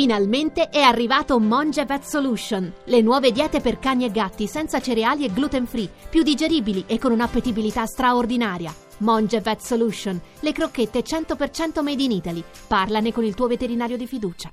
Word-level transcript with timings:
Finalmente 0.00 0.70
è 0.70 0.80
arrivato 0.80 1.38
Monge 1.38 1.84
Vet 1.84 2.04
Solution, 2.04 2.72
le 2.84 3.02
nuove 3.02 3.32
diete 3.32 3.60
per 3.60 3.78
cani 3.78 4.06
e 4.06 4.10
gatti 4.10 4.46
senza 4.46 4.80
cereali 4.80 5.26
e 5.26 5.30
gluten 5.30 5.66
free, 5.66 5.90
più 6.08 6.22
digeribili 6.22 6.84
e 6.86 6.98
con 6.98 7.12
un'appetibilità 7.12 7.84
straordinaria. 7.84 8.74
Monge 9.00 9.42
Vet 9.42 9.60
Solution, 9.60 10.18
le 10.40 10.52
crocchette 10.52 11.02
100% 11.02 11.82
made 11.82 12.02
in 12.02 12.12
Italy. 12.12 12.42
Parlane 12.66 13.12
con 13.12 13.24
il 13.24 13.34
tuo 13.34 13.46
veterinario 13.46 13.98
di 13.98 14.06
fiducia. 14.06 14.52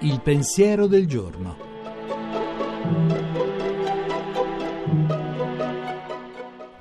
Il 0.00 0.20
pensiero 0.20 0.86
del 0.86 1.06
giorno. 1.06 1.56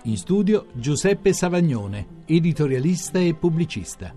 In 0.04 0.18
studio 0.18 0.66
Giuseppe 0.74 1.32
Savagnone, 1.32 2.18
editorialista 2.32 3.18
e 3.18 3.34
pubblicista. 3.34 4.14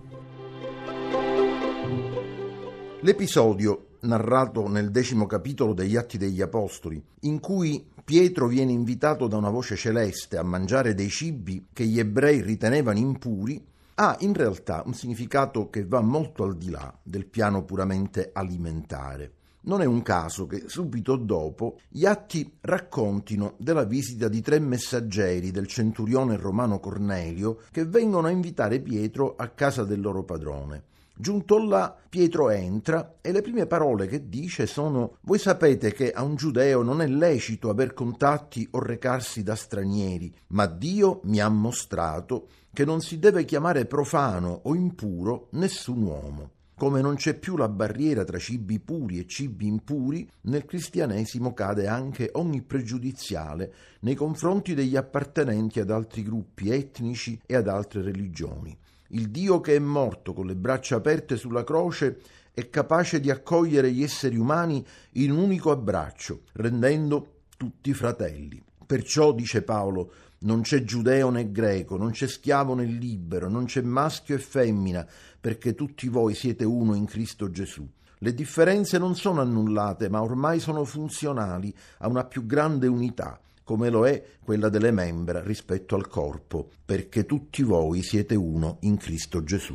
L'episodio, 3.00 3.86
narrato 4.00 4.68
nel 4.68 4.90
decimo 4.90 5.24
capitolo 5.24 5.72
degli 5.72 5.96
Atti 5.96 6.18
degli 6.18 6.42
Apostoli, 6.42 7.02
in 7.20 7.40
cui 7.40 7.82
Pietro 8.04 8.48
viene 8.48 8.70
invitato 8.70 9.28
da 9.28 9.38
una 9.38 9.48
voce 9.48 9.76
celeste 9.76 10.36
a 10.36 10.42
mangiare 10.42 10.92
dei 10.92 11.08
cibi 11.08 11.68
che 11.72 11.86
gli 11.86 11.98
ebrei 11.98 12.42
ritenevano 12.42 12.98
impuri, 12.98 13.64
ha 13.94 14.14
in 14.20 14.34
realtà 14.34 14.82
un 14.84 14.92
significato 14.92 15.70
che 15.70 15.86
va 15.86 16.02
molto 16.02 16.44
al 16.44 16.58
di 16.58 16.68
là 16.68 16.94
del 17.02 17.24
piano 17.24 17.64
puramente 17.64 18.28
alimentare. 18.34 19.32
Non 19.64 19.80
è 19.80 19.84
un 19.84 20.02
caso 20.02 20.46
che 20.46 20.64
subito 20.66 21.14
dopo 21.14 21.78
gli 21.88 22.04
atti 22.04 22.56
raccontino 22.62 23.54
della 23.58 23.84
visita 23.84 24.26
di 24.26 24.40
tre 24.40 24.58
messaggeri 24.58 25.52
del 25.52 25.68
centurione 25.68 26.36
romano 26.36 26.80
Cornelio 26.80 27.60
che 27.70 27.84
vengono 27.84 28.26
a 28.26 28.30
invitare 28.30 28.80
Pietro 28.80 29.34
a 29.36 29.48
casa 29.48 29.84
del 29.84 30.00
loro 30.00 30.24
padrone. 30.24 30.90
Giunto 31.14 31.58
là, 31.58 31.94
Pietro 32.08 32.50
entra 32.50 33.18
e 33.20 33.30
le 33.30 33.42
prime 33.42 33.66
parole 33.66 34.08
che 34.08 34.28
dice 34.28 34.66
sono 34.66 35.18
Voi 35.20 35.38
sapete 35.38 35.92
che 35.92 36.10
a 36.10 36.24
un 36.24 36.34
giudeo 36.34 36.82
non 36.82 37.00
è 37.00 37.06
lecito 37.06 37.70
aver 37.70 37.92
contatti 37.94 38.66
o 38.72 38.80
recarsi 38.80 39.44
da 39.44 39.54
stranieri, 39.54 40.34
ma 40.48 40.66
Dio 40.66 41.20
mi 41.24 41.38
ha 41.38 41.48
mostrato 41.48 42.48
che 42.72 42.84
non 42.84 43.00
si 43.00 43.20
deve 43.20 43.44
chiamare 43.44 43.84
profano 43.84 44.62
o 44.64 44.74
impuro 44.74 45.46
nessun 45.52 46.02
uomo. 46.02 46.50
Come 46.74 47.00
non 47.00 47.14
c'è 47.14 47.34
più 47.34 47.56
la 47.56 47.68
barriera 47.68 48.24
tra 48.24 48.38
cibi 48.38 48.80
puri 48.80 49.18
e 49.18 49.26
cibi 49.26 49.66
impuri, 49.66 50.28
nel 50.42 50.64
cristianesimo 50.64 51.52
cade 51.54 51.86
anche 51.86 52.30
ogni 52.32 52.62
pregiudiziale 52.62 53.72
nei 54.00 54.14
confronti 54.14 54.74
degli 54.74 54.96
appartenenti 54.96 55.78
ad 55.78 55.90
altri 55.90 56.22
gruppi 56.22 56.70
etnici 56.70 57.40
e 57.46 57.54
ad 57.54 57.68
altre 57.68 58.02
religioni. 58.02 58.76
Il 59.08 59.28
Dio 59.28 59.60
che 59.60 59.76
è 59.76 59.78
morto 59.78 60.32
con 60.32 60.46
le 60.46 60.56
braccia 60.56 60.96
aperte 60.96 61.36
sulla 61.36 61.64
croce 61.64 62.20
è 62.52 62.68
capace 62.68 63.20
di 63.20 63.30
accogliere 63.30 63.92
gli 63.92 64.02
esseri 64.02 64.36
umani 64.36 64.84
in 65.12 65.30
un 65.30 65.38
unico 65.38 65.70
abbraccio, 65.70 66.42
rendendo 66.54 67.40
tutti 67.56 67.92
fratelli. 67.94 68.62
Perciò, 68.92 69.32
dice 69.32 69.62
Paolo, 69.62 70.12
non 70.40 70.60
c'è 70.60 70.84
giudeo 70.84 71.30
né 71.30 71.50
greco, 71.50 71.96
non 71.96 72.10
c'è 72.10 72.26
schiavo 72.28 72.74
né 72.74 72.84
libero, 72.84 73.48
non 73.48 73.64
c'è 73.64 73.80
maschio 73.80 74.34
e 74.34 74.38
femmina, 74.38 75.06
perché 75.40 75.74
tutti 75.74 76.08
voi 76.08 76.34
siete 76.34 76.66
uno 76.66 76.94
in 76.94 77.06
Cristo 77.06 77.50
Gesù. 77.50 77.88
Le 78.18 78.34
differenze 78.34 78.98
non 78.98 79.16
sono 79.16 79.40
annullate, 79.40 80.10
ma 80.10 80.20
ormai 80.20 80.60
sono 80.60 80.84
funzionali 80.84 81.74
a 82.00 82.08
una 82.08 82.24
più 82.24 82.44
grande 82.44 82.86
unità, 82.86 83.40
come 83.64 83.88
lo 83.88 84.06
è 84.06 84.22
quella 84.44 84.68
delle 84.68 84.90
membra 84.90 85.40
rispetto 85.40 85.94
al 85.94 86.06
corpo, 86.06 86.68
perché 86.84 87.24
tutti 87.24 87.62
voi 87.62 88.02
siete 88.02 88.34
uno 88.34 88.76
in 88.80 88.98
Cristo 88.98 89.42
Gesù. 89.42 89.74